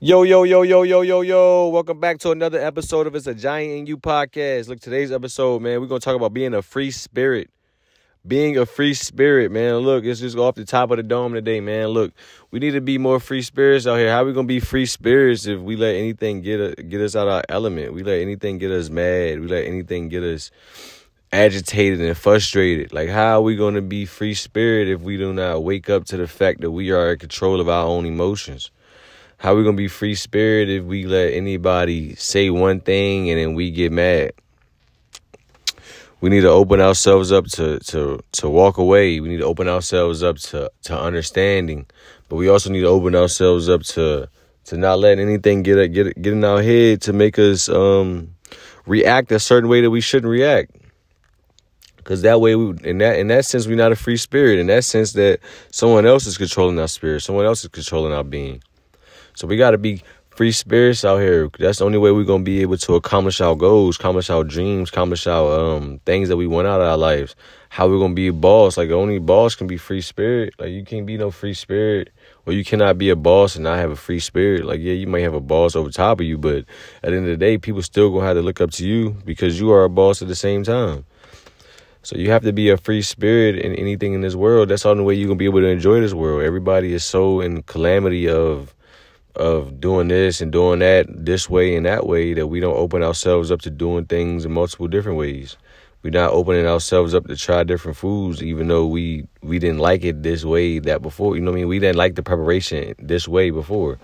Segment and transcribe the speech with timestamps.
[0.00, 1.68] Yo, yo, yo, yo, yo, yo, yo.
[1.70, 4.68] Welcome back to another episode of It's a Giant in You podcast.
[4.68, 7.50] Look, today's episode, man, we're going to talk about being a free spirit.
[8.24, 9.78] Being a free spirit, man.
[9.78, 11.88] Look, it's just off the top of the dome today, man.
[11.88, 12.12] Look,
[12.52, 14.08] we need to be more free spirits out here.
[14.12, 17.16] How we going to be free spirits if we let anything get, a, get us
[17.16, 17.92] out of our element?
[17.92, 19.40] We let anything get us mad.
[19.40, 20.52] We let anything get us
[21.32, 22.92] agitated and frustrated.
[22.92, 26.16] Like, how are we to be free spirit if we do not wake up to
[26.16, 28.70] the fact that we are in control of our own emotions?
[29.38, 33.54] How we gonna be free spirit if we let anybody say one thing and then
[33.54, 34.32] we get mad?
[36.20, 39.20] We need to open ourselves up to to to walk away.
[39.20, 41.86] We need to open ourselves up to to understanding,
[42.28, 44.28] but we also need to open ourselves up to
[44.64, 48.34] to not let anything get get get in our head to make us um
[48.86, 50.72] react a certain way that we shouldn't react.
[52.02, 54.58] Cause that way, we, in that in that sense, we're not a free spirit.
[54.58, 55.38] In that sense, that
[55.70, 58.62] someone else is controlling our spirit, someone else is controlling our being.
[59.38, 61.48] So we got to be free spirits out here.
[61.60, 64.88] That's the only way we're gonna be able to accomplish our goals, accomplish our dreams,
[64.88, 67.36] accomplish our um things that we want out of our lives.
[67.68, 68.76] How we're gonna be a boss?
[68.76, 70.54] Like only boss can be free spirit.
[70.58, 72.10] Like you can't be no free spirit,
[72.46, 74.64] or you cannot be a boss and not have a free spirit.
[74.64, 76.64] Like yeah, you might have a boss over top of you, but
[77.04, 79.10] at the end of the day, people still gonna have to look up to you
[79.24, 81.04] because you are a boss at the same time.
[82.02, 84.68] So you have to be a free spirit in anything in this world.
[84.68, 86.42] That's the only way you're gonna be able to enjoy this world.
[86.42, 88.74] Everybody is so in calamity of
[89.38, 93.02] of doing this and doing that this way and that way that we don't open
[93.02, 95.56] ourselves up to doing things in multiple different ways.
[96.02, 100.04] We're not opening ourselves up to try different foods, even though we we didn't like
[100.04, 101.34] it this way that before.
[101.34, 101.68] You know what I mean?
[101.68, 103.98] We didn't like the preparation this way before,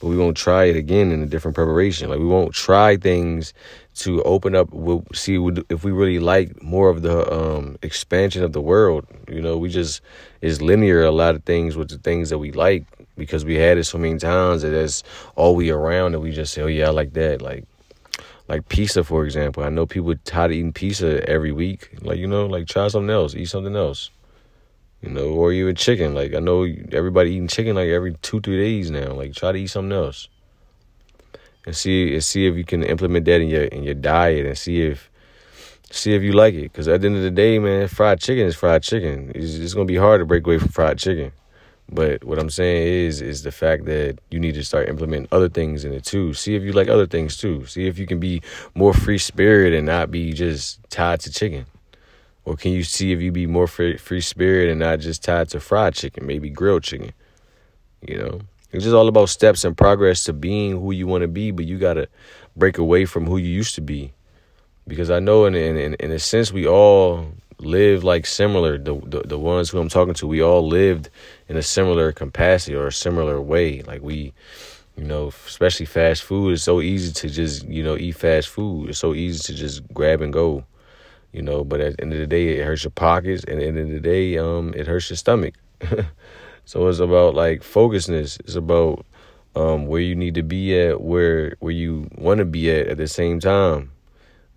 [0.00, 2.10] but we won't try it again in a different preparation.
[2.10, 3.54] Like we won't try things
[3.96, 4.70] to open up.
[4.72, 5.36] We'll see
[5.68, 9.06] if we really like more of the um, expansion of the world.
[9.28, 10.00] You know, we just
[10.40, 12.84] is linear a lot of things with the things that we like
[13.18, 15.02] because we had it so many times that that's
[15.36, 17.42] all we around and we just say, oh yeah, I like that.
[17.42, 17.64] Like
[18.48, 19.62] like pizza, for example.
[19.62, 21.90] I know people tired of eating pizza every week.
[22.00, 24.10] Like, you know, like try something else, eat something else.
[25.02, 26.14] You know, or even chicken.
[26.14, 29.12] Like I know everybody eating chicken like every two, three days now.
[29.12, 30.28] Like try to eat something else.
[31.66, 34.56] And see and see if you can implement that in your in your diet and
[34.56, 35.10] see if
[35.90, 36.72] see if you like it.
[36.72, 39.30] Cause at the end of the day, man, fried chicken is fried chicken.
[39.34, 41.32] It's, it's gonna be hard to break away from fried chicken.
[41.90, 45.48] But what I'm saying is, is the fact that you need to start implementing other
[45.48, 46.34] things in it too.
[46.34, 47.64] See if you like other things too.
[47.64, 48.42] See if you can be
[48.74, 51.64] more free spirit and not be just tied to chicken.
[52.44, 55.48] Or can you see if you be more free, free spirit and not just tied
[55.50, 57.12] to fried chicken, maybe grilled chicken?
[58.06, 58.40] You know,
[58.70, 61.64] it's just all about steps and progress to being who you want to be, but
[61.64, 62.08] you got to
[62.54, 64.12] break away from who you used to be.
[64.86, 68.78] Because I know in, in, in a sense, we all live like similar.
[68.78, 71.10] The, the the ones who I'm talking to, we all lived
[71.48, 73.82] in a similar capacity or a similar way.
[73.82, 74.32] Like we,
[74.96, 76.52] you know, especially fast food.
[76.52, 78.90] It's so easy to just you know eat fast food.
[78.90, 80.64] It's so easy to just grab and go.
[81.32, 83.60] You know, but at the end of the day, it hurts your pockets, and at
[83.60, 85.54] the end of the day, um, it hurts your stomach.
[86.64, 88.40] so it's about like focusness.
[88.40, 89.04] It's about
[89.54, 92.96] um, where you need to be at, where where you want to be at at
[92.96, 93.92] the same time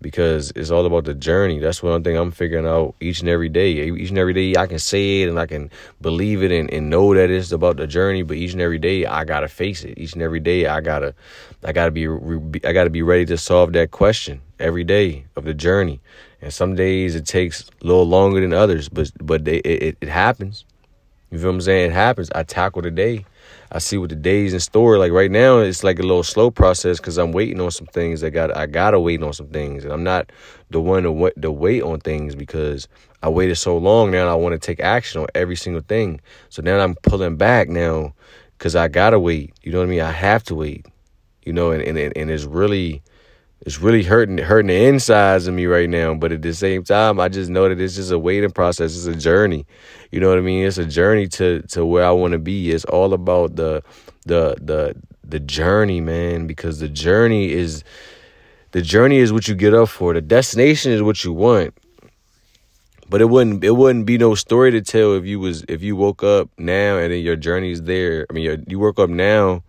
[0.02, 1.58] because it's all about the journey.
[1.60, 3.72] That's one thing I'm figuring out each and every day.
[3.72, 5.70] Each and every day I can say it and I can
[6.00, 9.06] believe it and, and know that it's about the journey, but each and every day
[9.06, 9.96] I gotta face it.
[9.96, 11.14] Each and every day I gotta
[11.64, 12.06] I gotta be
[12.66, 16.00] I gotta be ready to solve that question every day of the journey.
[16.40, 20.08] And some days it takes a little longer than others, but but they, it, it
[20.08, 20.64] happens.
[21.30, 21.90] You feel what I'm saying?
[21.90, 22.30] It happens.
[22.34, 23.24] I tackle the day.
[23.74, 24.98] I see what the day's in store.
[24.98, 28.20] Like right now, it's like a little slow process because I'm waiting on some things.
[28.20, 30.30] that got I gotta wait on some things, and I'm not
[30.70, 32.86] the one to wait, to wait on things because
[33.22, 34.10] I waited so long.
[34.10, 36.20] Now I want to take action on every single thing.
[36.50, 38.14] So now I'm pulling back now
[38.58, 39.54] because I gotta wait.
[39.62, 40.00] You know what I mean?
[40.02, 40.84] I have to wait.
[41.46, 43.02] You know, and and and it's really
[43.64, 46.14] it's really hurting hurting the insides of me right now.
[46.14, 48.96] But at the same time, I just know that it's just a waiting process.
[48.96, 49.66] It's a journey.
[50.10, 50.66] You know what I mean?
[50.66, 52.72] It's a journey to to where I want to be.
[52.72, 53.82] It's all about the
[54.26, 56.48] the the the journey, man.
[56.48, 57.84] Because the journey is
[58.72, 60.12] the journey is what you get up for.
[60.12, 61.74] The destination is what you want.
[63.08, 65.94] But it wouldn't it wouldn't be no story to tell if you was if you
[65.94, 68.26] woke up now and then your journey's there.
[68.28, 69.62] I mean, you woke up now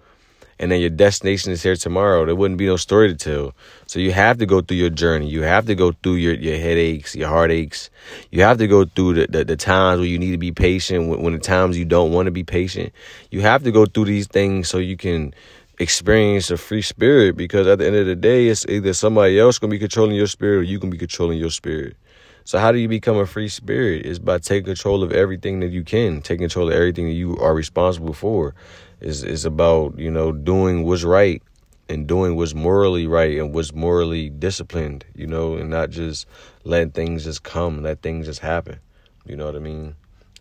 [0.63, 2.25] and then your destination is here tomorrow.
[2.25, 3.53] There wouldn't be no story to tell.
[3.85, 5.27] So you have to go through your journey.
[5.27, 7.89] You have to go through your, your headaches, your heartaches.
[8.31, 11.09] You have to go through the, the, the times where you need to be patient,
[11.09, 12.93] when, when the times you don't want to be patient.
[13.29, 15.33] You have to go through these things so you can
[15.79, 19.59] experience a free spirit because at the end of the day, it's either somebody else
[19.59, 21.97] going to be controlling your spirit or you can be controlling your spirit.
[22.45, 24.05] So how do you become a free spirit?
[24.05, 27.37] Is by taking control of everything that you can, taking control of everything that you
[27.39, 28.55] are responsible for
[29.03, 31.41] Is is about you know doing what's right
[31.89, 35.03] and doing what's morally right and what's morally disciplined.
[35.13, 36.25] You know, and not just
[36.63, 38.79] letting things just come, let things just happen.
[39.25, 39.95] You know what I mean?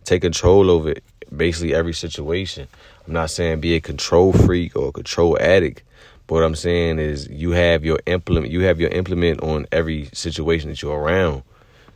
[0.04, 1.02] Take control of it,
[1.36, 2.68] basically every situation.
[3.06, 5.82] I'm not saying be a control freak or a control addict.
[6.26, 10.08] But what I'm saying is you have your implement you have your implement on every
[10.12, 11.42] situation that you're around.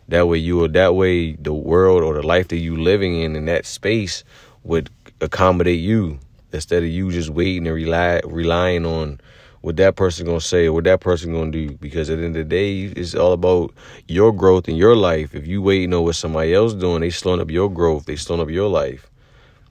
[0.08, 3.36] That way you will that way the world or the life that you're living in
[3.36, 4.24] in that space
[4.64, 4.90] would
[5.20, 6.18] accommodate you
[6.56, 9.20] instead of you just waiting and rely relying on
[9.60, 11.70] what that person gonna say or what that person gonna do.
[11.72, 13.72] Because at the end of the day, it's all about
[14.08, 15.34] your growth in your life.
[15.34, 18.06] If you waiting on what somebody else doing, they slowing up your growth.
[18.06, 19.10] They slowing up your life.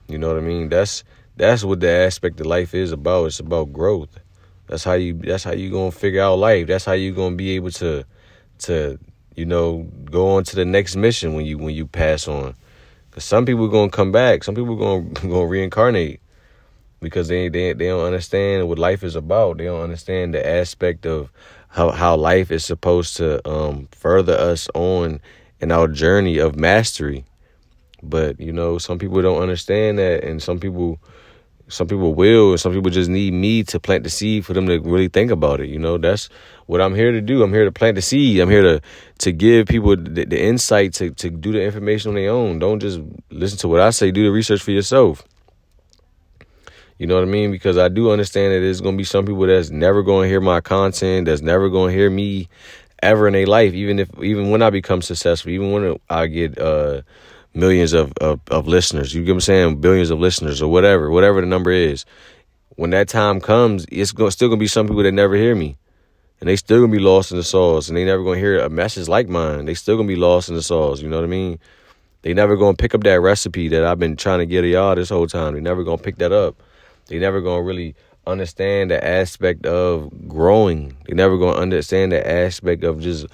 [0.08, 0.68] You know what I mean?
[0.68, 1.04] That's
[1.36, 3.26] that's what the aspect of life is about.
[3.26, 4.18] It's about growth.
[4.66, 6.66] That's how you that's how you gonna figure out life.
[6.66, 8.04] That's how you gonna be able to
[8.60, 8.98] to
[9.36, 12.54] you know, go on to the next mission when you when you pass on.
[13.10, 14.42] Cause some people are gonna come back.
[14.42, 16.20] Some people gonna gonna reincarnate
[17.00, 19.58] because they they they don't understand what life is about.
[19.58, 21.30] They don't understand the aspect of
[21.68, 25.20] how how life is supposed to um, further us on
[25.60, 27.24] in our journey of mastery.
[28.02, 31.00] But you know, some people don't understand that, and some people
[31.68, 34.66] some people will, and some people just need me to plant the seed for them
[34.68, 35.68] to really think about it.
[35.68, 36.28] You know, that's
[36.66, 37.42] what I'm here to do.
[37.42, 38.40] I'm here to plant the seed.
[38.40, 38.80] I'm here to
[39.18, 42.58] to give people the, the insight to to do the information on their own.
[42.58, 43.00] Don't just
[43.30, 44.10] listen to what I say.
[44.10, 45.24] Do the research for yourself.
[46.98, 47.50] You know what I mean?
[47.50, 50.60] Because I do understand that there's gonna be some people that's never gonna hear my
[50.60, 52.48] content, that's never gonna hear me
[53.02, 56.58] ever in their life, even if even when I become successful, even when I get
[56.58, 57.02] uh
[57.54, 59.14] millions of, of, of listeners.
[59.14, 59.80] You get what I'm saying?
[59.80, 62.04] Billions of listeners or whatever, whatever the number is.
[62.76, 65.76] When that time comes, it's going, still gonna be some people that never hear me.
[66.40, 68.68] And they still gonna be lost in the sauce and they never gonna hear a
[68.68, 69.64] message like mine.
[69.64, 71.58] They still gonna be lost in the sauce, you know what I mean?
[72.22, 75.08] They never gonna pick up that recipe that I've been trying to get y'all this
[75.08, 75.54] whole time.
[75.54, 76.56] They never gonna pick that up.
[77.08, 77.94] They never gonna really
[78.26, 80.96] understand the aspect of growing.
[81.06, 83.26] They never gonna understand the aspect of just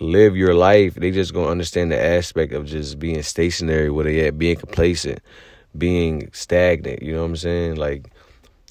[0.00, 4.26] live your life, they just gonna understand the aspect of just being stationary where they
[4.26, 5.20] at, being complacent,
[5.76, 7.02] being stagnant.
[7.02, 7.76] You know what I'm saying?
[7.76, 8.10] Like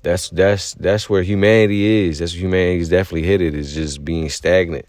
[0.03, 2.19] that's that's that's where humanity is.
[2.19, 3.55] That's where humanity is definitely headed.
[3.55, 4.85] Is just being stagnant.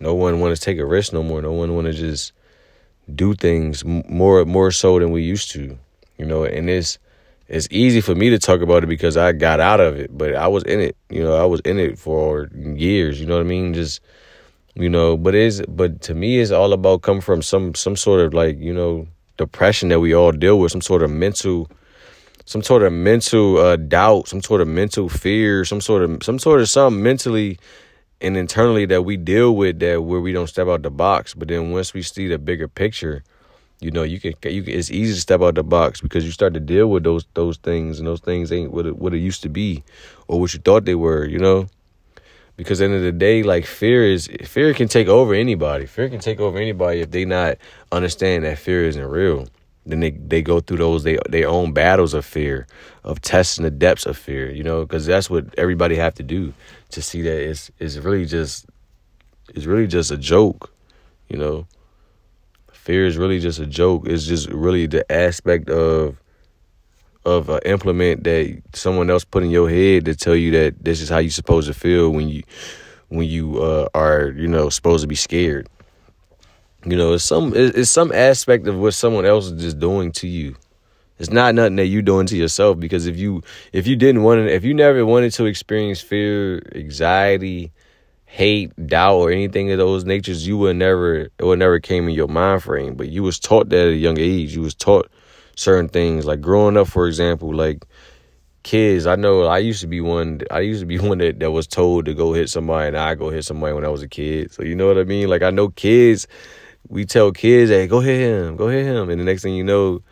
[0.00, 1.42] No one want to take a risk no more.
[1.42, 2.32] No one want to just
[3.12, 5.78] do things more more so than we used to.
[6.18, 6.98] You know, and it's
[7.50, 10.34] it's easy for me to talk about it because I got out of it, but
[10.34, 10.96] I was in it.
[11.10, 13.20] You know, I was in it for years.
[13.20, 13.74] You know what I mean?
[13.74, 14.00] Just
[14.74, 18.20] you know but it's but to me it's all about coming from some some sort
[18.20, 19.06] of like you know
[19.36, 21.68] depression that we all deal with some sort of mental
[22.44, 26.38] some sort of mental uh, doubt some sort of mental fear some sort of some
[26.38, 27.58] sort of something mentally
[28.20, 31.48] and internally that we deal with that where we don't step out the box but
[31.48, 33.24] then once we see the bigger picture
[33.80, 36.30] you know you can you can, it's easy to step out the box because you
[36.30, 39.18] start to deal with those those things and those things ain't what it, what it
[39.18, 39.82] used to be
[40.28, 41.68] or what you thought they were you know
[42.60, 45.86] because at the end of the day, like fear is fear can take over anybody.
[45.86, 47.56] Fear can take over anybody if they not
[47.90, 49.48] understand that fear isn't real.
[49.86, 52.66] Then they they go through those they their own battles of fear,
[53.02, 54.50] of testing the depths of fear.
[54.50, 56.52] You know, because that's what everybody have to do
[56.90, 58.66] to see that it's it's really just
[59.54, 60.70] it's really just a joke.
[61.30, 61.66] You know,
[62.90, 64.08] fear is really just a joke.
[64.08, 66.20] It's just really the aspect of
[67.24, 71.00] of an implement that someone else put in your head to tell you that this
[71.00, 72.42] is how you're supposed to feel when you
[73.08, 75.68] when you uh, are you know supposed to be scared.
[76.84, 80.26] You know, it's some it's some aspect of what someone else is just doing to
[80.26, 80.56] you.
[81.20, 84.40] It's not nothing that you doing to yourself because if you if you didn't want
[84.40, 87.70] to if you never wanted to experience fear, anxiety,
[88.30, 92.14] hate, doubt, or anything of those natures, you would never it would never came in
[92.14, 92.94] your mind frame.
[92.94, 94.54] But you was taught that at a young age.
[94.54, 95.10] You was taught
[95.56, 96.26] certain things.
[96.26, 97.84] Like growing up, for example, like
[98.62, 100.42] kids, I know I used to be one.
[100.50, 103.16] I used to be one that, that was told to go hit somebody, and I
[103.16, 104.52] go hit somebody when I was a kid.
[104.52, 105.28] So you know what I mean?
[105.28, 106.28] Like I know kids.
[106.88, 109.64] We tell kids, "Hey, go hit him, go hit him," and the next thing you
[109.64, 110.02] know,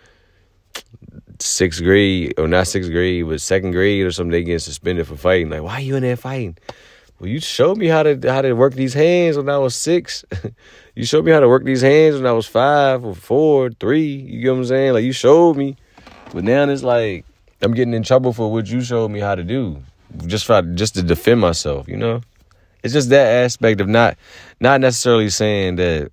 [1.38, 5.16] sixth grade or not sixth grade, but second grade or something, they get suspended for
[5.16, 5.50] fighting.
[5.50, 6.58] Like, why are you in there fighting?
[7.18, 10.24] Well, you showed me how to how to work these hands when I was six.
[10.94, 14.06] you showed me how to work these hands when I was five or four, three.
[14.06, 14.92] You get what I'm saying?
[14.92, 15.76] Like you showed me,
[16.32, 17.24] but now it's like
[17.60, 19.82] I'm getting in trouble for what you showed me how to do,
[20.26, 21.88] just for just to defend myself.
[21.88, 22.20] You know,
[22.84, 24.16] it's just that aspect of not
[24.60, 26.12] not necessarily saying that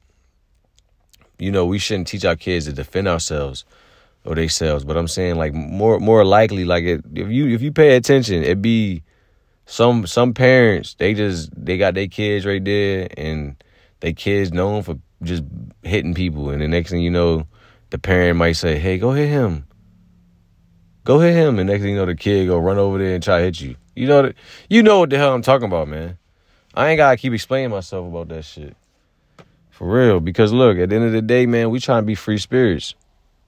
[1.38, 3.64] you know we shouldn't teach our kids to defend ourselves
[4.26, 7.72] or themselves, but I'm saying like more more likely like it, if you if you
[7.72, 9.04] pay attention, it be
[9.66, 13.56] some some parents they just they got their kids right there and
[14.00, 15.44] their kids known for just
[15.84, 17.48] hitting people and the next thing you know
[17.90, 19.66] the parent might say hey go hit him
[21.06, 23.24] Go hit him, and next thing you know, the kid go run over there and
[23.24, 23.76] try to hit you.
[23.96, 24.36] You know that
[24.70, 26.18] you know what the hell I'm talking about, man.
[26.74, 28.76] I ain't gotta keep explaining myself about that shit.
[29.70, 30.20] For real.
[30.20, 32.96] Because look, at the end of the day, man, we trying to be free spirits.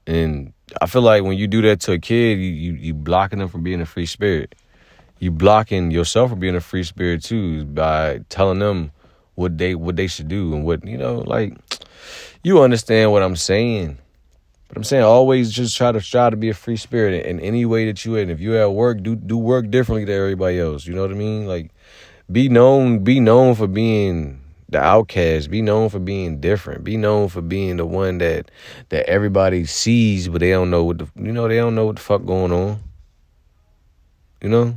[0.06, 3.40] And I feel like when you do that to a kid, you, you you blocking
[3.40, 4.54] them from being a free spirit.
[5.20, 8.92] You blocking yourself from being a free spirit too by telling them
[9.36, 11.56] what they what they should do and what you know, like
[12.44, 13.98] you understand what I'm saying.
[14.68, 17.66] But I'm saying always just try to try to be a free spirit in any
[17.66, 18.30] way that you in.
[18.30, 20.86] If you at work, do do work differently than everybody else.
[20.86, 21.48] You know what I mean?
[21.48, 21.72] Like
[22.32, 27.30] be known be known for being the outcast be known for being different be known
[27.30, 28.52] for being the one that
[28.90, 31.96] that everybody sees but they don't know what the you know they don't know what
[31.96, 32.80] the fuck going on
[34.42, 34.76] you know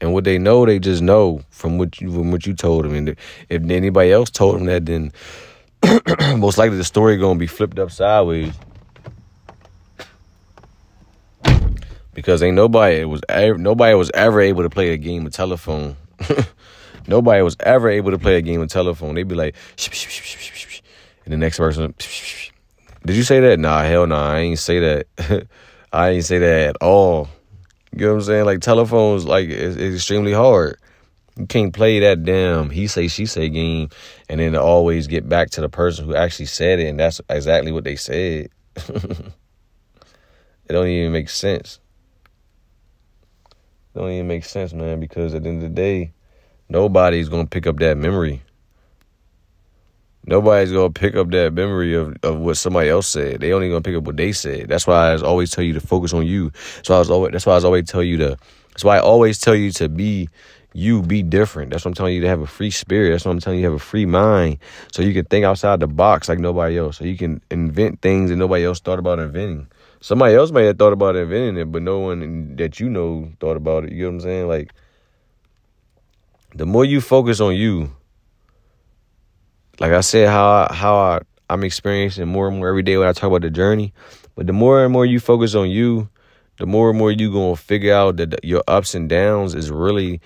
[0.00, 2.94] and what they know they just know from what you from what you told them
[2.94, 3.16] and
[3.48, 5.12] if anybody else told them that then
[6.38, 8.52] most likely the story gonna be flipped up sideways
[12.18, 15.94] because ain't nobody was nobody was ever able to play a game of telephone.
[17.06, 19.14] nobody was ever able to play a game of telephone.
[19.14, 19.54] They'd be like,
[21.24, 21.94] and the next person,
[23.06, 23.60] did you say that?
[23.60, 25.46] Nah, hell no, nah, I ain't say that.
[25.92, 27.28] I ain't say that at all.
[27.92, 28.44] You know what I'm saying?
[28.44, 30.78] Like telephones, like it's, it's extremely hard.
[31.36, 33.90] You can't play that damn he say she say game
[34.28, 37.72] and then always get back to the person who actually said it, and that's exactly
[37.72, 38.50] what they said.
[38.76, 39.32] it
[40.68, 41.80] don't even make sense
[43.94, 46.12] It don't even make sense, man, because at the end of the day,
[46.68, 48.42] nobody's gonna pick up that memory.
[50.26, 53.40] Nobody's gonna pick up that memory of, of what somebody else said.
[53.40, 54.68] They only gonna pick up what they said.
[54.68, 56.52] That's why I always tell you to focus on you.
[56.82, 58.36] So I was always that's why I always tell you to
[58.70, 60.28] that's why I always tell you to be
[60.74, 61.70] you, be different.
[61.70, 63.10] That's what I'm telling you to have a free spirit.
[63.10, 64.58] That's what I'm telling you to have a free mind.
[64.92, 66.98] So you can think outside the box like nobody else.
[66.98, 69.66] So you can invent things that nobody else thought about inventing.
[70.00, 73.56] Somebody else may have thought about inventing it, but no one that you know thought
[73.56, 73.92] about it.
[73.92, 74.48] You know what I'm saying?
[74.48, 74.72] Like,
[76.54, 77.90] the more you focus on you,
[79.78, 81.20] like I said, how how I,
[81.50, 83.92] I'm experiencing more and more every day when I talk about the journey.
[84.34, 86.08] But the more and more you focus on you,
[86.58, 90.20] the more and more you gonna figure out that your ups and downs is really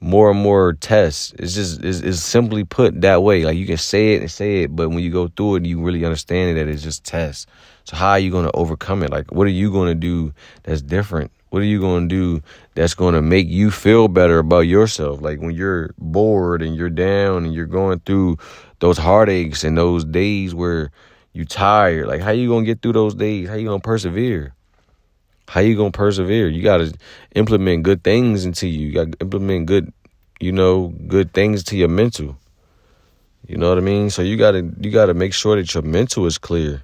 [0.00, 1.34] more and more tests.
[1.38, 3.44] It's just it's, it's simply put that way.
[3.44, 5.80] Like you can say it and say it, but when you go through it, you
[5.80, 7.46] really understand it that it's just tests.
[7.84, 9.10] So how are you to overcome it?
[9.10, 11.32] Like what are you to do that's different?
[11.50, 12.42] What are you to do
[12.74, 15.20] that's to make you feel better about yourself?
[15.20, 18.38] Like when you're bored and you're down and you're going through
[18.80, 20.90] those heartaches and those days where
[21.32, 22.08] you tired.
[22.08, 23.48] Like how you to get through those days?
[23.48, 24.54] How you to persevere?
[25.48, 26.48] How you to persevere?
[26.48, 26.92] You got to
[27.34, 28.88] implement good things into you.
[28.88, 29.92] You got to implement good,
[30.40, 32.36] you know, good things to your mental.
[33.46, 34.10] You know what I mean?
[34.10, 36.82] So you got to you got to make sure that your mental is clear.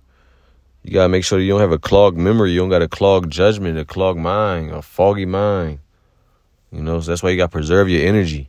[0.87, 2.53] You gotta make sure you don't have a clogged memory.
[2.53, 5.81] You don't got a clogged judgment, a clogged mind, a foggy mind.
[6.71, 8.49] You know, so that's why you gotta preserve your energy.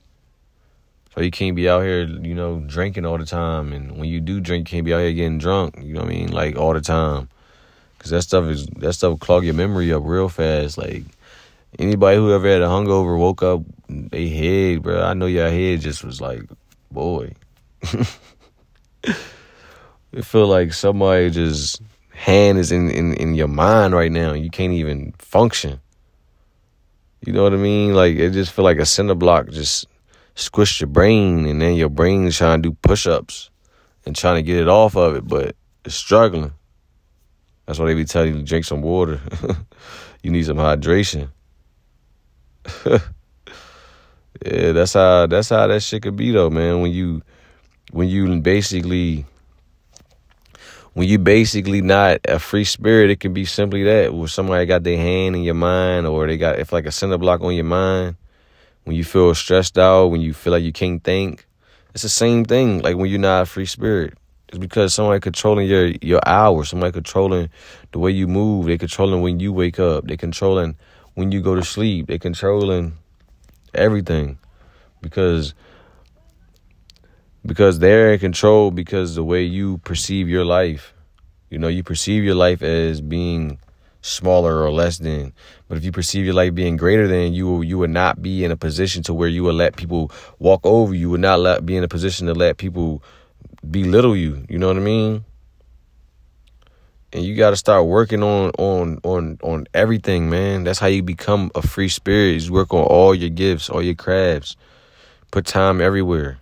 [1.18, 3.74] So you can't be out here, you know, drinking all the time.
[3.74, 5.76] And when you do drink, you can't be out here getting drunk.
[5.82, 6.32] You know what I mean?
[6.32, 7.28] Like all the time.
[7.98, 10.78] Cause that stuff is that stuff will clog your memory up real fast.
[10.78, 11.06] Like
[11.80, 15.02] anybody who ever had a hungover woke up, they head, bro.
[15.02, 16.44] I know your head just was like,
[16.92, 17.34] boy.
[17.82, 18.06] it
[20.22, 21.82] feel like somebody just
[22.12, 24.34] hand is in, in, in your mind right now.
[24.34, 25.80] You can't even function.
[27.26, 27.96] You know what I mean?
[27.96, 29.88] Like it just feel like a cinder block just
[30.38, 33.50] squished your brain, and then your brain's trying to do push ups
[34.06, 36.54] and trying to get it off of it, but it's struggling.
[37.66, 39.20] That's why they be telling you to drink some water.
[40.24, 41.30] you need some hydration.
[42.86, 43.02] yeah,
[44.72, 46.82] that's how that's how that shit could be though, man.
[46.82, 47.24] When you
[47.92, 49.26] when you basically
[50.94, 54.14] when you basically not a free spirit, it can be simply that.
[54.14, 57.18] Where somebody got their hand in your mind or they got if like a cinder
[57.18, 58.16] block on your mind.
[58.88, 61.46] When you feel stressed out, when you feel like you can't think.
[61.94, 64.14] It's the same thing, like when you're not a free spirit.
[64.48, 67.50] It's because somebody controlling your your hours, somebody controlling
[67.92, 70.78] the way you move, they controlling when you wake up, they controlling
[71.16, 72.94] when you go to sleep, they controlling
[73.74, 74.38] everything.
[75.02, 75.54] Because
[77.46, 80.94] because they're in control because the way you perceive your life.
[81.50, 83.60] You know, you perceive your life as being
[84.08, 85.34] smaller or less than.
[85.68, 88.44] But if you perceive your life being greater than, you will, you would not be
[88.44, 91.10] in a position to where you would let people walk over you.
[91.10, 93.04] Would not let, be in a position to let people
[93.70, 94.46] belittle you.
[94.50, 95.26] You know what I mean?
[97.14, 100.64] And you got to start working on on on on everything, man.
[100.64, 102.44] That's how you become a free spirit.
[102.44, 104.56] You work on all your gifts, all your crafts.
[105.32, 106.40] Put time everywhere.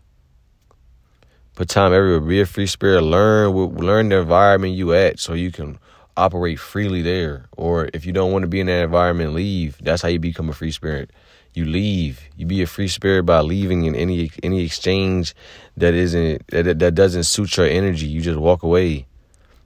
[1.54, 2.20] Put time everywhere.
[2.20, 3.02] Be a free spirit.
[3.02, 5.80] Learn learn the environment you at so you can
[6.18, 7.48] operate freely there.
[7.58, 9.78] Or if you don't want to be in that environment, leave.
[9.82, 11.12] That's how you become a free spirit.
[11.54, 12.22] You leave.
[12.36, 15.34] You be a free spirit by leaving in any any exchange
[15.78, 18.08] that isn't that that doesn't suit your energy.
[18.08, 19.08] You just walk away.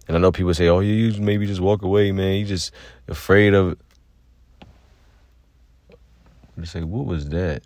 [0.07, 2.35] And I know people say, "Oh, you maybe just walk away, man.
[2.35, 2.71] You just
[3.07, 3.77] afraid of."
[6.57, 7.63] They say, "What was that?"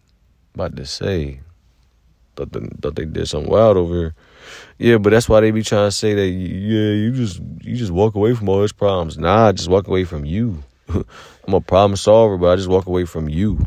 [0.55, 1.39] About to say,
[2.35, 4.15] thought they, thought they did something wild over here.
[4.77, 6.27] Yeah, but that's why they be trying to say that.
[6.27, 9.17] Yeah, you just you just walk away from all those problems.
[9.17, 10.63] Nah, I just walk away from you.
[10.89, 13.65] I'm a problem solver, but I just walk away from you.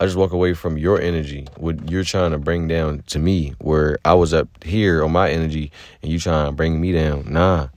[0.00, 3.54] I just walk away from your energy, what you're trying to bring down to me,
[3.60, 5.70] where I was up here on my energy,
[6.02, 7.32] and you trying to bring me down.
[7.32, 7.68] Nah,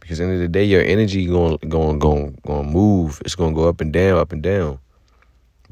[0.00, 3.22] because end of the day, your energy going going going going move.
[3.24, 4.80] It's going to go up and down, up and down.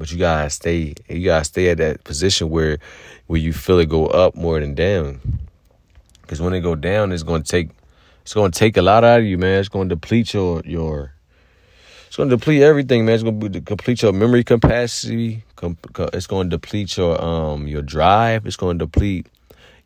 [0.01, 0.95] But you gotta stay.
[1.11, 2.79] You gotta stay at that position where
[3.27, 5.21] where you feel it go up more than down.
[6.31, 7.71] Because when it go down, it's to take
[8.23, 9.59] it's to take a lot out of you, man.
[9.59, 11.13] It's to deplete your your
[12.07, 13.17] it's to deplete everything, man.
[13.17, 15.43] It's going to deplete your memory capacity.
[15.61, 18.47] It's going to deplete your um your drive.
[18.47, 19.27] It's to deplete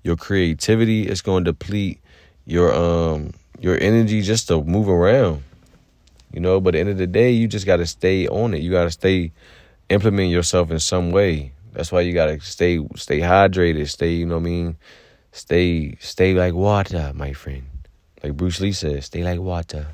[0.02, 1.06] your creativity.
[1.08, 1.98] It's to deplete
[2.44, 5.44] your um your energy just to move around.
[6.30, 8.52] You know, but at the end of the day, you just got to stay on
[8.52, 8.60] it.
[8.60, 9.32] You got to stay
[9.88, 11.52] implement yourself in some way.
[11.72, 13.88] That's why you got to stay stay hydrated.
[13.88, 14.76] Stay, you know what I mean?
[15.34, 17.64] Stay, stay like water, my friend.
[18.22, 19.88] Like Bruce Lee says, stay like water.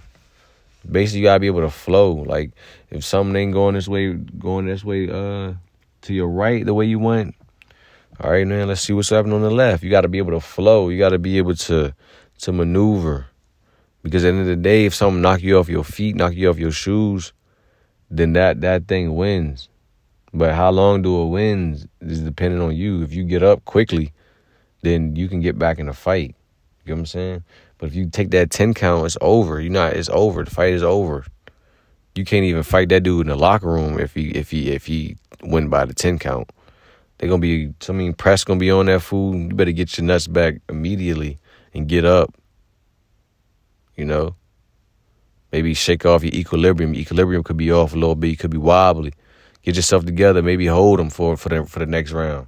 [0.88, 2.12] Basically, you gotta be able to flow.
[2.12, 2.50] Like
[2.90, 5.54] if something ain't going this way, going this way, uh,
[6.02, 7.34] to your right, the way you want.
[8.20, 8.68] All right, man.
[8.68, 9.82] Let's see what's happening on the left.
[9.82, 10.90] You got to be able to flow.
[10.90, 11.94] You got to be able to
[12.40, 13.26] to maneuver.
[14.02, 16.34] Because at the end of the day, if something knock you off your feet, knock
[16.34, 17.32] you off your shoes,
[18.10, 19.70] then that that thing wins.
[20.34, 23.02] But how long do it win is dependent on you.
[23.02, 24.12] If you get up quickly,
[24.82, 26.34] then you can get back in the fight.
[26.84, 27.44] You know what I'm saying?
[27.78, 29.60] But if you take that 10 count, it's over.
[29.60, 30.44] You're not it's over.
[30.44, 31.24] The fight is over.
[32.14, 34.86] You can't even fight that dude in the locker room if he if he if
[34.86, 36.50] he win by the 10 count.
[37.18, 39.34] They're gonna be I mean press gonna be on that fool.
[39.34, 41.38] You better get your nuts back immediately
[41.74, 42.34] and get up.
[43.96, 44.34] You know?
[45.52, 46.94] Maybe shake off your equilibrium.
[46.94, 49.12] equilibrium could be off a little bit, you could be wobbly.
[49.62, 52.46] Get yourself together, maybe hold them for for the for the next round.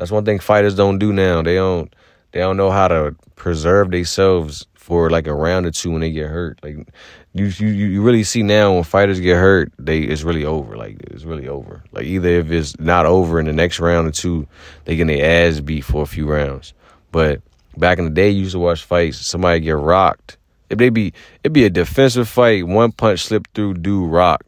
[0.00, 1.42] That's one thing fighters don't do now.
[1.42, 1.94] They don't
[2.32, 6.10] they don't know how to preserve themselves for like a round or two when they
[6.10, 6.58] get hurt.
[6.62, 6.88] Like
[7.34, 10.74] you you you really see now when fighters get hurt, they it's really over.
[10.74, 11.84] Like it's really over.
[11.92, 14.48] Like either if it's not over in the next round or two,
[14.86, 16.72] they get their ass beat for a few rounds.
[17.12, 17.42] But
[17.76, 19.18] back in the day, you used to watch fights.
[19.18, 20.38] Somebody get rocked.
[20.70, 21.12] If they be
[21.44, 24.46] it'd be a defensive fight, one punch slip through, dude rock.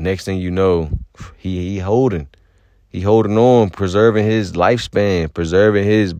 [0.00, 0.90] Next thing you know,
[1.36, 2.26] he he holding.
[2.90, 6.14] He holding on, preserving his lifespan, preserving his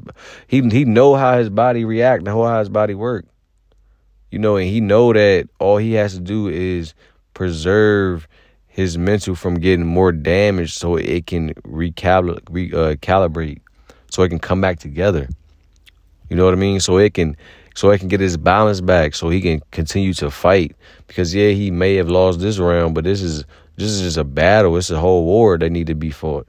[0.46, 3.26] he he know how his body react, know how his body work.
[4.30, 6.94] You know, and he know that all he has to do is
[7.34, 8.28] preserve
[8.68, 13.60] his mental from getting more damaged so it can recalibrate, re, uh,
[14.10, 15.28] so it can come back together.
[16.28, 16.78] You know what I mean?
[16.78, 17.36] So it can
[17.74, 20.76] so it can get his balance back so he can continue to fight
[21.08, 23.44] because yeah, he may have lost this round, but this is
[23.76, 24.76] this is just a battle.
[24.76, 26.46] It's a whole war that need to be fought.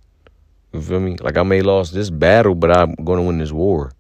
[0.74, 1.18] You feel me?
[1.18, 3.92] Like I may lost this battle, but I'm gonna win this war.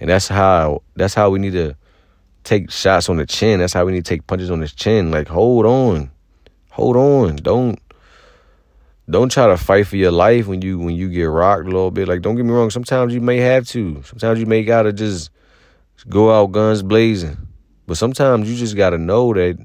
[0.00, 1.76] And that's how that's how we need to
[2.44, 3.60] take shots on the chin.
[3.60, 5.10] That's how we need to take punches on his chin.
[5.10, 6.10] Like hold on.
[6.70, 7.36] Hold on.
[7.36, 7.78] Don't
[9.08, 11.90] don't try to fight for your life when you when you get rocked a little
[11.90, 12.08] bit.
[12.08, 14.02] Like don't get me wrong, sometimes you may have to.
[14.04, 15.30] Sometimes you may gotta just
[16.08, 17.36] go out guns blazing.
[17.86, 19.58] But sometimes you just gotta know that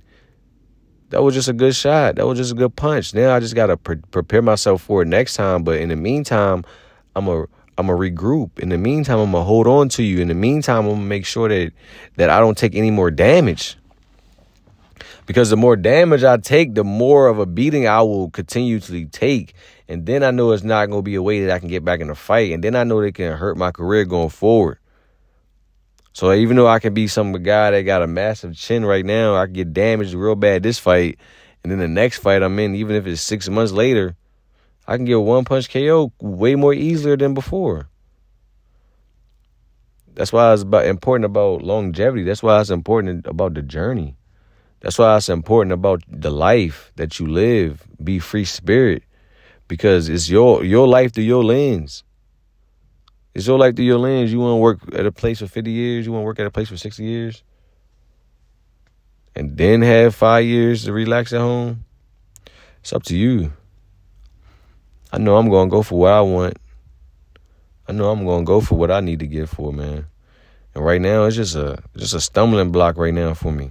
[1.09, 2.15] that was just a good shot.
[2.15, 3.13] That was just a good punch.
[3.13, 5.63] Now I just gotta pre- prepare myself for it next time.
[5.63, 6.65] But in the meantime,
[7.15, 7.45] I'm a
[7.77, 8.59] I'm a regroup.
[8.59, 10.19] In the meantime, I'm gonna hold on to you.
[10.19, 11.71] In the meantime, I'm gonna make sure that
[12.15, 13.77] that I don't take any more damage.
[15.25, 19.53] Because the more damage I take, the more of a beating I will continuously take.
[19.89, 21.99] And then I know it's not gonna be a way that I can get back
[21.99, 22.51] in the fight.
[22.51, 24.79] And then I know they can hurt my career going forward.
[26.17, 29.35] So even though I can be some guy that got a massive chin right now,
[29.35, 31.19] I get damaged real bad this fight,
[31.61, 34.15] and then the next fight I'm in, even if it's six months later,
[34.87, 37.87] I can get one punch KO way more easier than before.
[40.15, 42.23] That's why it's about important about longevity.
[42.23, 44.17] That's why it's important about the journey.
[44.79, 47.85] That's why it's important about the life that you live.
[48.03, 49.03] Be free spirit,
[49.67, 52.03] because it's your your life through your lens.
[53.37, 54.33] It's your life through your lens.
[54.33, 56.07] You want to work at a place for 50 years.
[56.07, 57.43] You want to work at a place for 60 years.
[59.35, 61.85] And then have five years to relax at home.
[62.79, 63.53] It's up to you.
[65.13, 66.57] I know I'm going to go for what I want.
[67.87, 70.07] I know I'm going to go for what I need to get for, man.
[70.73, 73.69] And right now, it's just a just a stumbling block right now for me.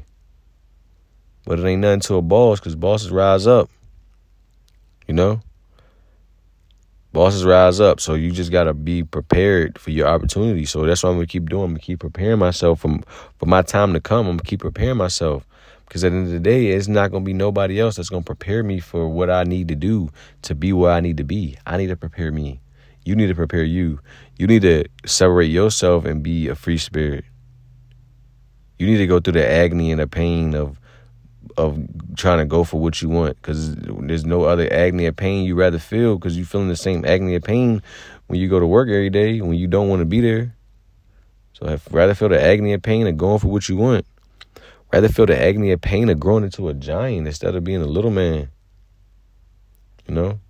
[1.44, 3.68] But it ain't nothing to a boss because bosses rise up.
[5.08, 5.40] You know?
[7.16, 7.98] Bosses rise up.
[7.98, 10.66] So you just gotta be prepared for your opportunity.
[10.66, 11.64] So that's what I'm gonna keep doing.
[11.64, 13.02] I'm gonna keep preparing myself from
[13.38, 14.26] for my time to come.
[14.26, 15.46] I'm gonna keep preparing myself.
[15.86, 18.22] Because at the end of the day, it's not gonna be nobody else that's gonna
[18.22, 20.10] prepare me for what I need to do
[20.42, 21.56] to be where I need to be.
[21.64, 22.60] I need to prepare me.
[23.06, 23.98] You need to prepare you.
[24.36, 27.24] You need to separate yourself and be a free spirit.
[28.78, 30.78] You need to go through the agony and the pain of
[31.56, 31.78] of
[32.16, 35.54] trying to go for what you want because there's no other agony or pain you
[35.54, 37.82] rather feel because you're feeling the same agony or pain
[38.26, 40.54] when you go to work every day when you don't want to be there.
[41.54, 44.06] So I'd rather feel the agony and pain of going for what you want.
[44.92, 47.86] Rather feel the agony and pain of growing into a giant instead of being a
[47.86, 48.50] little man.
[50.06, 50.40] You know?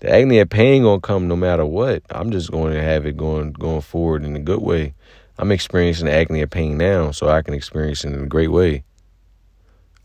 [0.00, 2.02] The agony and pain gonna come no matter what.
[2.10, 4.94] I'm just going to have it going going forward in a good way.
[5.38, 8.52] I'm experiencing the agony and pain now, so I can experience it in a great
[8.52, 8.84] way.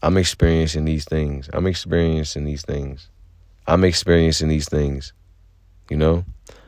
[0.02, 1.50] I'm experiencing these things.
[1.54, 3.10] I'm experiencing these things.
[3.68, 5.14] I'm experiencing these things.
[5.90, 6.26] You know?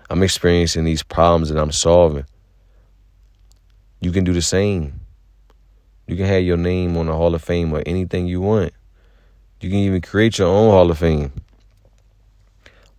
[0.10, 2.26] I'm experiencing these problems that I'm solving.
[4.02, 5.00] You can do the same.
[6.08, 8.74] You can have your name on the Hall of Fame or anything you want.
[9.62, 11.32] You can even create your own Hall of Fame.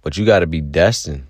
[0.01, 1.27] But you got to be destined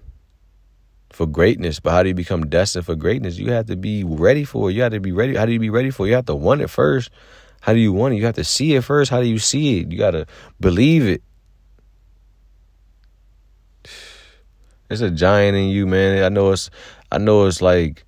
[1.11, 1.81] for greatness.
[1.81, 3.39] But how do you become destined for greatness?
[3.39, 4.75] You have to be ready for it.
[4.75, 5.35] You have to be ready.
[5.35, 6.11] How do you be ready for it?
[6.11, 7.11] You have to want it first.
[7.63, 8.17] How do you want it?
[8.17, 9.09] You have to see it first.
[9.09, 9.93] How do you see it?
[9.93, 10.27] You got to
[10.61, 11.23] believe it.
[14.89, 16.25] There's a giant in you, man.
[16.25, 16.71] I know it's
[17.13, 18.05] I know it's like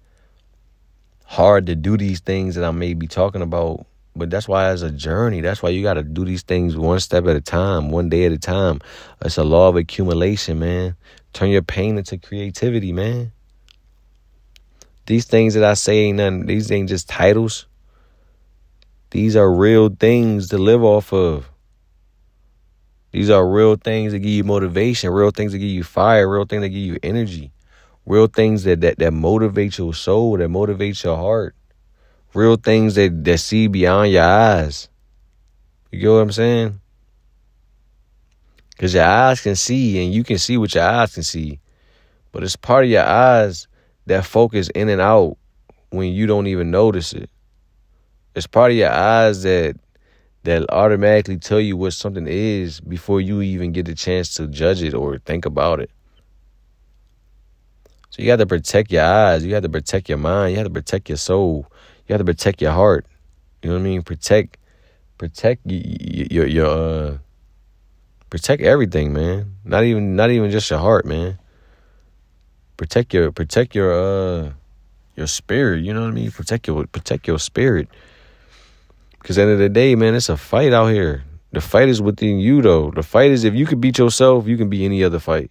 [1.23, 3.87] hard to do these things that I may be talking about,
[4.17, 5.41] but that's why it's a journey.
[5.41, 8.25] That's why you got to do these things one step at a time, one day
[8.25, 8.81] at a time.
[9.25, 10.97] It's a law of accumulation, man.
[11.33, 13.31] Turn your pain into creativity, man.
[15.07, 17.67] These things that I say ain't nothing, these ain't just titles.
[19.15, 21.49] These are real things to live off of.
[23.13, 26.47] These are real things that give you motivation, real things that give you fire, real
[26.47, 27.53] things that give you energy,
[28.07, 31.55] real things that that, that motivate your soul, that motivate your heart,
[32.35, 34.89] real things that, that see beyond your eyes.
[35.93, 36.81] You get what I'm saying?
[38.71, 41.61] Because your eyes can see and you can see what your eyes can see.
[42.33, 43.69] But it's part of your eyes
[44.07, 45.37] that focus in and out
[45.91, 47.31] when you don't even notice it.
[48.35, 49.77] It's part of your eyes that
[50.45, 54.83] that automatically tell you what something is before you even get the chance to judge
[54.83, 55.91] it or think about it.
[58.11, 59.45] So you got to protect your eyes.
[59.45, 60.53] You have to protect your mind.
[60.53, 61.67] You have to protect your soul.
[62.07, 63.07] You have to protect your heart.
[63.63, 64.03] You know what I mean?
[64.03, 64.59] Protect,
[65.19, 65.81] protect your
[66.31, 67.19] your, your uh,
[68.35, 69.55] Protect everything, man.
[69.65, 71.39] Not even not even just your heart, man.
[72.77, 74.53] Protect your protect your uh
[75.15, 76.33] your spirit, you know what I mean?
[76.33, 77.89] Protect your protect your spirit.
[79.25, 81.25] Cause at the end of the day, man, it's a fight out here.
[81.53, 82.93] The fight is within you though.
[82.93, 85.51] The fight is if you can beat yourself, you can beat any other fight.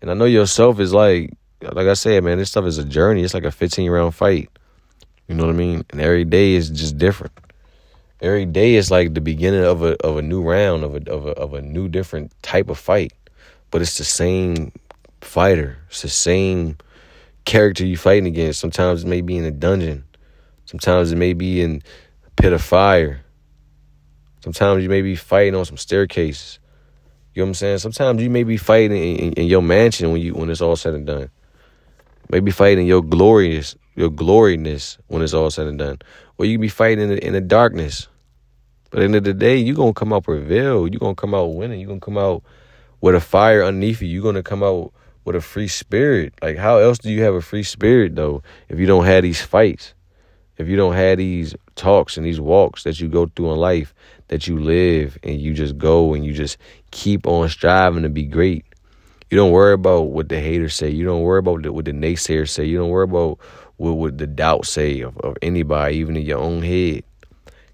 [0.00, 1.30] And I know yourself is like
[1.62, 3.22] like I said, man, this stuff is a journey.
[3.22, 4.50] It's like a 15 round fight.
[5.28, 5.84] You know what I mean?
[5.90, 7.32] And every day is just different
[8.24, 11.26] every day is like the beginning of a of a new round of a of
[11.26, 13.12] a of a new different type of fight,
[13.70, 14.72] but it's the same
[15.20, 15.76] fighter.
[15.88, 16.78] It's the same
[17.44, 18.60] character you are fighting against.
[18.60, 20.04] Sometimes it may be in a dungeon.
[20.64, 21.82] Sometimes it may be in
[22.36, 23.20] pit of fire.
[24.42, 26.58] Sometimes you may be fighting on some staircases.
[27.34, 27.78] You know what I'm saying?
[27.78, 30.76] Sometimes you may be fighting in, in, in your mansion when you when it's all
[30.76, 31.30] said and done.
[32.30, 35.98] Maybe fighting your glorious your gloriness when it's all said and done.
[36.38, 38.08] Or you can be fighting in the, in the darkness.
[38.90, 40.88] But at the end of the day, you're to come out prevail.
[40.88, 41.80] You're to come out winning.
[41.80, 42.42] You're to come out
[43.00, 44.08] with a fire underneath you.
[44.08, 44.92] You're to come out
[45.24, 46.34] with a free spirit.
[46.42, 49.40] Like, how else do you have a free spirit, though, if you don't have these
[49.40, 49.94] fights?
[50.56, 53.94] If you don't have these talks and these walks that you go through in life,
[54.28, 56.56] that you live and you just go and you just
[56.90, 58.64] keep on striving to be great.
[59.30, 60.90] You don't worry about what the haters say.
[60.90, 62.64] You don't worry about what the naysayers say.
[62.64, 63.38] You don't worry about
[63.76, 67.02] what would the doubt say of, of anybody, even in your own head.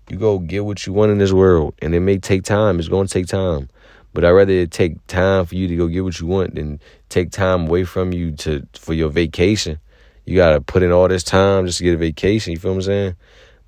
[0.08, 2.78] You go get what you want in this world, and it may take time.
[2.78, 3.68] It's going to take time.
[4.12, 6.80] But I'd rather it take time for you to go get what you want than
[7.10, 9.78] take time away from you to for your vacation.
[10.24, 12.52] You gotta put in all this time just to get a vacation.
[12.52, 13.16] You feel what I'm saying?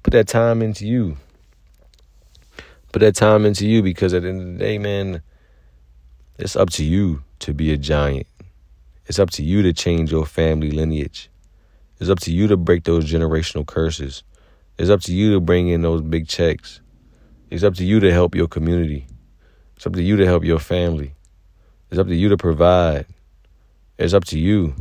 [0.02, 1.16] Put that time into you.
[2.92, 5.22] Put that time into you because at the end of the day, man,
[6.38, 8.26] it's up to you to be a giant.
[9.06, 11.30] It's up to you to change your family lineage.
[12.00, 14.22] It's up to you to break those generational curses.
[14.78, 16.80] It's up to you to bring in those big checks.
[17.50, 19.06] It's up to you to help your community.
[19.76, 21.14] It's up to you to help your family.
[21.90, 23.06] It's up to you to provide.
[23.98, 24.74] It's up to you.